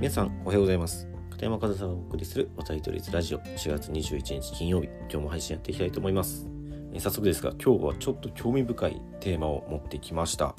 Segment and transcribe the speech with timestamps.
[0.00, 1.06] 皆さんおはようございます。
[1.28, 3.38] 片山和沙がお送りする渡り鳥ラジオ。
[3.38, 4.86] 4月21日金曜日。
[4.86, 6.48] 今日も配信やっていきたいと思います。
[6.94, 10.54] え早速ですが今日はちょっと興味深いテーマを持ってきました。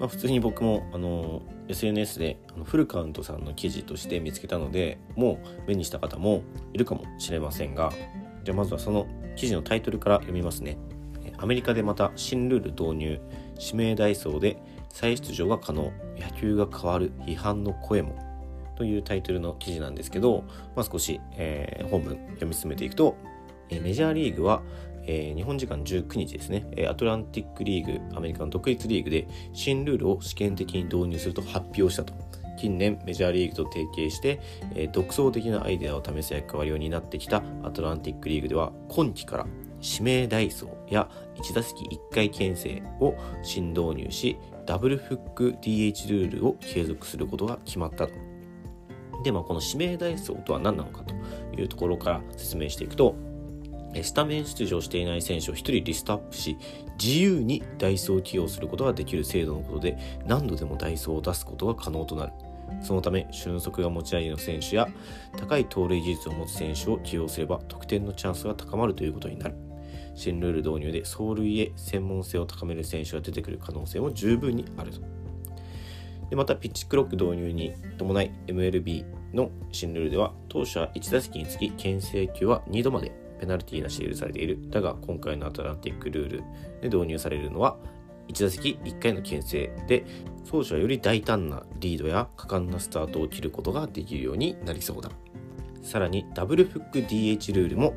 [0.00, 6.42] まあ、普通に僕もあの SNS でフルカウントさんの記事として見つけたのでもう目にした方も
[6.72, 7.92] いるかもしれませんが
[8.44, 9.06] じゃあまずはその
[9.36, 10.78] 記事のタイトルから読みますね。
[11.36, 13.20] アメリカでまた新ルール導入。
[13.58, 14.56] 指名代走で
[14.88, 15.92] 再出場が可能。
[16.18, 17.12] 野球が変わる。
[17.26, 18.25] 批判の声も。
[18.76, 20.44] というタイトルの記事なんですけど、
[20.74, 23.16] まあ、少し、えー、本文読み進めていくと、
[23.68, 24.62] えー、メジャーリーグは、
[25.04, 32.14] えー、日本時間19日ですね、アトランティックリーグ、アメリカの独立リーグで新ルールを試験的に導入すると発表したと。
[32.56, 34.40] 近年メジャーリーグと提携して、
[34.74, 39.46] えー、独創的なアイデアを試す役割を担ってきたアトランティックリーグでは今季から
[39.80, 48.25] 指名ダイソーや1打席1回牽制を新導入しダブルフック DH ルールを継続することが決まったと。
[49.26, 51.12] で、まあ、この指名ダイソーとは何なのかと
[51.60, 53.16] いうところから説明していくと、
[54.04, 56.56] スタメン出場していない選手を1人リストアップし、
[56.96, 62.32] 自由にダイソーを起用することができる制度のことで、何度でもダイソーを出すことが可能となる。
[62.82, 64.88] そのため、俊足が持ち味の選手や
[65.36, 69.56] 高い盗塁技術を持つ選手を起用すれば得点のチャンスが高まるということになる。
[70.14, 75.25] 新ルール導入で走塁へ専門性を高める選手が出てくる可能性も十分にあると。
[76.30, 84.58] でまたピッチクロック導入に伴い MLB の新ルールでは当初は1打席につき牽制球は2度までペナルティーなしで許されている。
[84.70, 86.44] だが今回のアトランティックルール
[86.80, 87.76] で導入されるのは
[88.28, 90.04] 1打席1回の牽制で
[90.50, 95.10] 走者はより大胆なリードや果敢なスタートを切ることができるようになりそうだ。
[95.82, 97.94] さらにダブルフック DH ルールも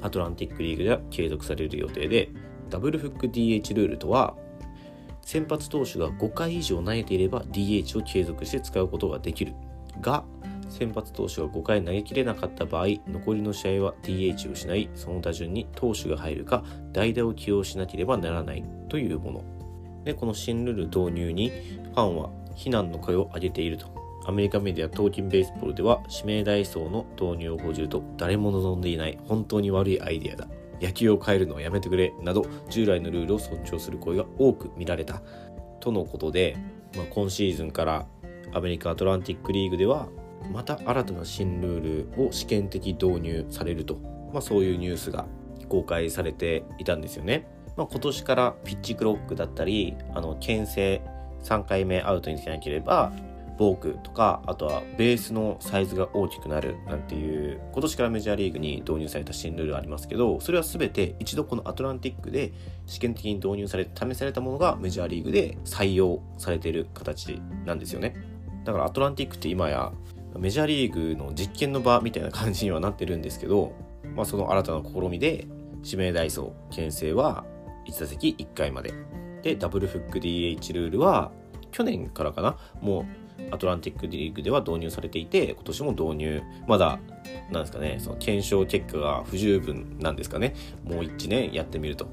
[0.00, 2.30] アトランティックリーグでは継続される予定で
[2.68, 4.36] ダブルフック DH ルールとは
[5.24, 9.54] 先発投手が5回以上投げていれば DH を継続して使うことができる。
[10.00, 10.24] が
[10.68, 14.90] 先発投手が5回投げきれなかった場合残りの試合は DH を失い。
[14.94, 18.64] その打順に投手が入るか代打を起用しなければならない。
[18.88, 19.44] というもの。
[20.04, 23.92] でこの新ルール導入にファンは非難の声を上げていると。
[24.26, 29.18] アメリカメディアトーキンベースボールでは指名ダイソーの導入を報じると誰も望んでいない。
[29.26, 30.48] 本当に悪いアイデアだ。
[30.84, 35.22] 野球を変えるのはやめてくれなど従来のルールを尊重する声が多く見られた
[35.80, 36.56] とのことで、
[36.96, 38.06] まあ、今シーズンから
[38.52, 40.08] アメリカアトランティックリーグでは
[40.52, 43.96] また新たな新ルールを試験的導入されると、
[44.32, 45.26] まあ、そういうニュースが
[45.68, 47.46] 公開されていたんですよね。
[47.76, 51.02] まあ、今年からピッチクロックだったりあの牽制
[51.42, 53.12] 3回目アウトにつけなければ
[53.56, 62.52] ボークとかあとはベースのサイズが大きくなるなんていう今年からメジャーリーグに導入された新ルールありますけどそれは全て一度このアトランティックで
[62.86, 68.16] 試験的に導入されて試されたものがメジャーリーグで採用されている形なんですよね。
[68.64, 69.92] だからアトランティックって今や
[70.38, 73.72] メジャーリーグの実験の場みたいな感じにはなってるんですけど、
[74.16, 75.46] まあ、その新たな試みで
[75.84, 77.44] 指名ダイソー牽制は
[77.86, 78.92] 1打席1回まで。
[79.42, 81.30] でダブルフック DH ルールは
[81.70, 82.56] 去年からかな。
[82.80, 86.98] もうアトランティックリーグでは導入されていて、今年も導入、まだ、
[87.50, 92.08] なんですかね、その検証結果が不十分なんですかね、もう1年やってみると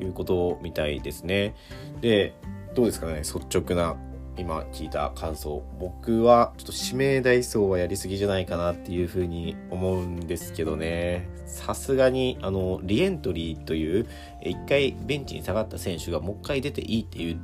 [0.00, 1.54] いうことみたいですね。
[2.00, 2.34] で、
[2.74, 3.96] どうですかね、率直な
[4.38, 5.62] 今聞いた感想。
[5.80, 11.28] 僕はちょっと指名代走はやりすぎじゃないかなっていうふうに思うんですけどね。
[11.46, 14.06] さすがにあのリエントリーという
[14.44, 17.40] 1回ベンチに下がった選手がもう一回出ていいっていう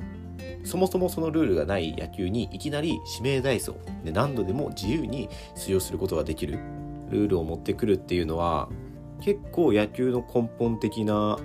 [0.65, 6.59] そもそもそのルールがない野球にいきなり指名代走で何度でも自由に出場することができる
[7.09, 8.67] ルールを持ってくるっていうのは
[9.21, 11.37] 結構野球の根本的な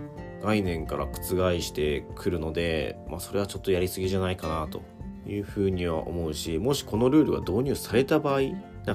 [0.42, 4.82] 概念から覆してくるので、まあ、それはちょっとやりすぎじゃないかなと
[5.26, 8.40] いうふうには思うしもしこのルールが導入された場合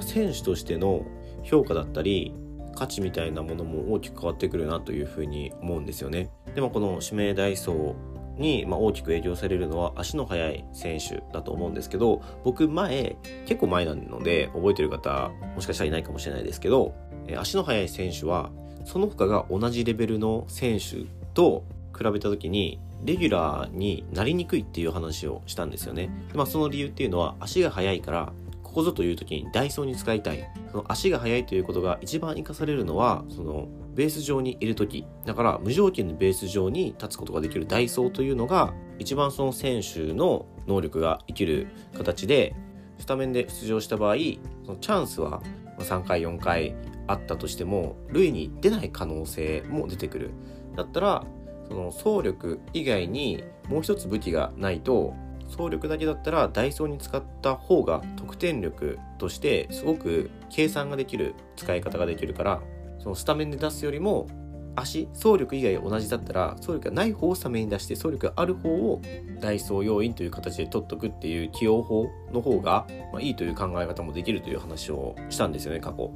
[0.02, 1.06] 選手としての
[1.44, 2.34] 評価だったり
[2.74, 6.30] 価値みたいなものも大きく変わってくるなというふうに思うんですよね。
[6.54, 7.94] でもこの指名代走
[8.38, 13.16] に、まあ、大きく影響されるのは足の速い選手だと思うんですけど僕前
[13.46, 16.94] 結構前なので覚えてる方もしかしたらいないかもしれないですけど
[17.38, 18.50] 足の速い選手は
[18.84, 21.04] その他が同じレベルの選手
[21.34, 21.64] と
[21.96, 26.10] 比べた時にレギュラーになりにくいっていう話をしたんですよね。
[26.34, 28.32] まあ、その理由っていうのは足が速いから
[28.62, 30.44] ここぞという時にダイソーに使いたい。
[30.70, 42.54] その足が速いということが一番活かされるのはそのベース上にいる時だから無条件でベース上に立つことができるダイソーというのが一番その選手の能力が生きる形で
[42.98, 44.16] スタメンで出場した場合
[44.64, 45.42] そのチャンスは
[45.78, 46.74] 3回4回
[47.06, 50.30] あったとしても塁に出ない可能性も出てくる。
[50.76, 51.24] だったら
[51.68, 55.14] その走力以外にもう一つ武器がないと
[55.48, 62.60] 総力だけだったらダイソーに使った方が得点力としてすごく計算ができる使い方ができるから
[63.06, 64.26] そのスタメンで出すよりも
[64.74, 69.00] 足走力以外同じだったら走力がない方をスタメンに出して走力がある方を
[69.40, 76.10] ダイソー要員という形で取っとくっていう起用法の方が、まあ、いいという考え方もできるという話をしたんですよね過去。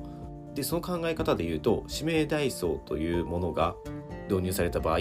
[0.57, 3.77] でその考え方で言うと指名ダイソーというものが
[4.29, 4.99] 導入された場合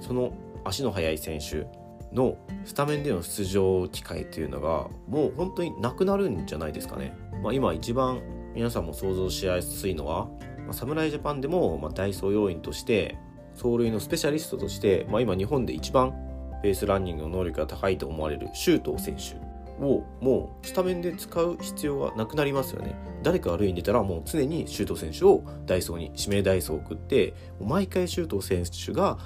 [0.00, 1.66] その足の速い選手
[2.12, 7.16] のスタメンでの出場機会というのがもう本当になくなるんじゃないですかね。
[7.42, 8.22] まあ、今一番
[8.54, 10.28] 皆さんも想像しやすいのは、
[10.72, 13.18] 侍ジャパンでも、まあ、ダイソー要員として
[13.54, 16.14] 走塁のスペシャリストとして、まあ、今日本で一番
[16.62, 19.36] ベースランニングの能力が高いと思われる周東選手
[19.84, 22.94] をもうスタメンで使う必要がなくなりますよね。
[23.22, 29.18] 誰かが塁に出たらもう常に周東選手をダイソーに指名ダイソーを送って毎回周東選手が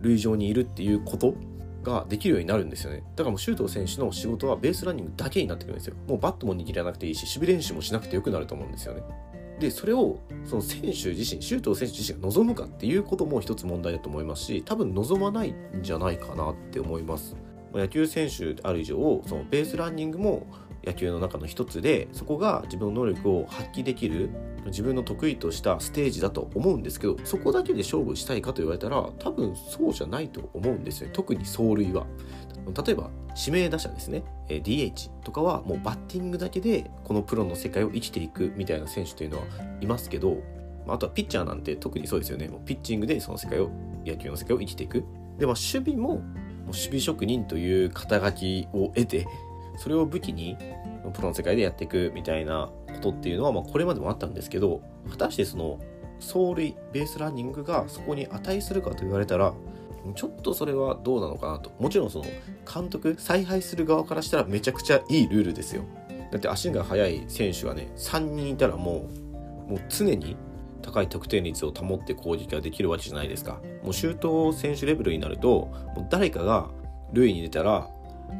[0.00, 1.34] 塁上にいるっていうこと
[1.82, 3.02] ができるようになるんですよね。
[3.16, 5.96] だからもう周東選手の仕事はベースランニングだけになってくるんですよ。
[6.08, 9.02] もうバットも握らなくていいし守備練習もしなくてよくなると思うんですよね。
[9.58, 17.36] でそれをその選手自身周東選手自身が望むかっていうことも一つ問題だと思いますし多分望まないんじゃないかなって思います。
[17.72, 20.46] 野球選手である以上そのベースランニングも
[20.84, 24.30] 野球の中の一つでそこが自分の能力を発揮できる
[24.66, 31.10] 自分の得意としたステージだと思うんですけどそこだけで勝負したいかと言われたら多分そうじゃないと思うんですよ。
[31.12, 32.06] 特に走塁は。
[32.86, 34.24] 例えば指名打者ですね。
[34.48, 39.44] DH とかはもうバッティングだけでこのプロの世界を生きていくみたいな選手というのは
[39.80, 40.38] いますけど
[40.88, 42.48] あとはピッチャーなんて特にそうですよね。
[42.48, 43.70] もうピッチングでその世界を
[44.06, 45.04] 野球の世界を生きていく。
[45.38, 46.22] で、まあ、守備も
[46.66, 49.26] 守備職人という肩書きを得て
[49.76, 50.56] それを武器に
[51.12, 55.78] プロの世界でやっていくみたいなことっていうのは、まあ、これまでもあったんですけど果たしてその
[56.20, 59.52] 走塁ベースランニングがそこに値するかと言われたら
[60.14, 61.72] ちょっとそれはどうなのかなと。
[61.78, 62.26] もちろんその
[62.72, 65.82] 監督采配する側からしたらめちゃくちゃいいルールですよ。
[66.30, 69.08] だって足が速い選手がね3人いたらも
[69.66, 70.36] うもう常に
[70.82, 73.60] 高い得点率を保って攻撃ができるわけじゃないですか。
[73.82, 76.68] もうシュート選手レベルになるともう誰かが
[77.12, 77.88] 塁に出たら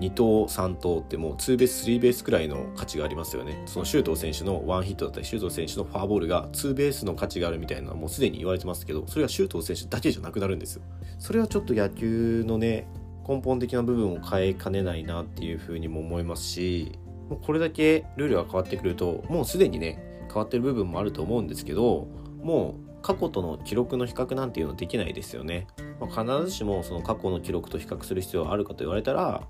[0.00, 3.62] 2投3投ってもうツーベーススリーベースくらいの価値がありますよね。
[3.66, 10.82] その周東選手のワンヒットだったり周東選手のフォアボールがツーベースの価値があるみたいなのはもうすでに言われてますけどそれは周東選手だけじゃなくなるんですよ。
[11.18, 12.86] それはちょっと野球のね
[13.26, 16.98] 根本的な部分を変えかねないなっていうふうにも思いますし
[17.28, 22.08] もうこれだけルールが変わってくるともうすでにね変わってる部分もあると思うんですけど
[22.42, 25.66] もう過去との記録の比較なんていうのできないですよね、
[26.00, 29.42] まあ、必ずしもその過去の記録と比較する必要があるかと言われたら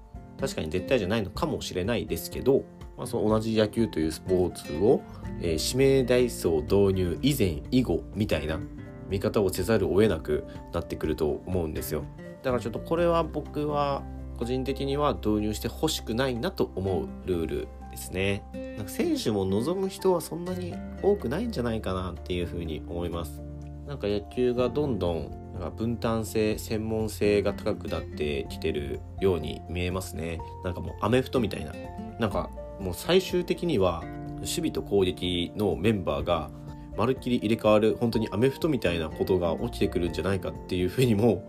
[0.44, 2.64] 確かに絶対じゃないのかもしれないですけど、
[2.98, 5.00] まあ、その同じ野球というスポーツを、
[5.40, 8.60] えー、指名ダイソー導入以前以後みたいな
[9.08, 10.44] 見方をせざるを得なく
[10.74, 12.04] なってくると思うんですよ。
[12.42, 14.02] だからちょっとこれは僕は
[14.38, 18.42] 個人的には導入してほしくないなと思うルールですね。
[18.76, 23.42] なんか選手も望む人はそんなに多くないんじゃないかなっていうふうに思います。
[23.86, 30.40] なんか野球がどんどんなんか分担性専門性が高くなってきてるように見えますね。
[30.64, 31.72] なんかもうアメフトみたいな。
[32.18, 34.02] なんかもう最終的には
[34.38, 36.50] 守備と攻撃のメンバーが
[36.96, 41.48] まるっきり入れ替わる本当にアメフトみたいなことが起きてくるんじゃないかっていうふうにも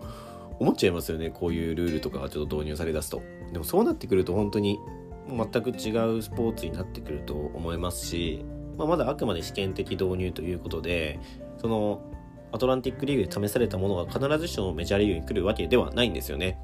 [0.60, 1.32] 思っちゃいますよね。
[1.32, 3.22] こういうルールとかがちょっと導入されだすと。
[3.52, 4.80] でもそうなってくると本当に
[5.28, 8.46] 全く違うスポーツになってくると思いますし、
[8.78, 11.20] まあ、まだあくまで試験的導入ということで
[11.58, 12.02] その
[12.56, 16.58] アトランティックリーグで試されたものが必ずしもメジャーリーグに来るわけではないんですよね。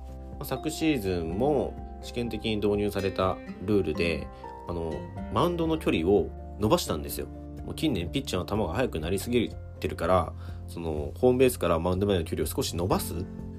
[0.43, 4.27] 昨シーズンも試験的に導入されたルールで
[4.67, 4.93] あの
[5.33, 6.29] マウンドの距離を
[6.59, 7.27] 伸ばしたんですよ。
[7.65, 10.33] もう近年ピッチャーの球が速くなりすぎてるから
[10.67, 13.13] そのホームベースからマウンドまでの距離を少し伸ばす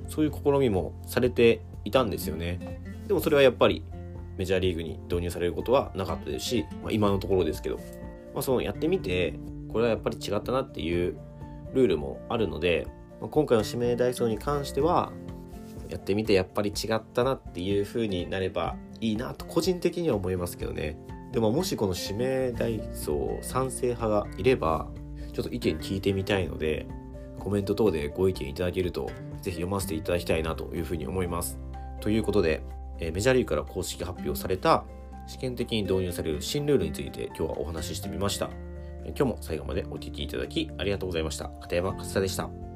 [0.08, 2.80] そういう試みもされていたんですよね。
[3.06, 3.84] でもそれはやっぱり
[4.38, 7.76] メジャーリーグに導入されることはなかったですし、まあ、今のところですけど、
[8.32, 9.34] まあ、そのやってみて
[9.68, 11.16] これはやっぱり違ったなっていう
[11.72, 12.86] ルールもあるので
[13.20, 15.12] 今回の指名ダイソーに関しては
[15.88, 20.96] やってみてやっぱり違ったなっていう風になればいいなと個人的には思いますけどね。
[21.32, 24.88] でももしこの指名ダイソー賛成派がいれば
[25.32, 26.86] ちょっと意見聞いてみたいので
[27.38, 29.10] コメント等でご意見いただけると
[29.40, 31.58] 是非読ませていただきたいなというふうに思います。
[32.00, 32.62] ということで
[32.98, 34.84] えメジャーリーグから公式発表された
[35.26, 38.71] 試験的に導入される新ルールについて今日はお話ししてみました。
[39.06, 41.50] 今日も最後までお聴きいただきありがとうございました。
[41.60, 42.71] 片山勝田でした。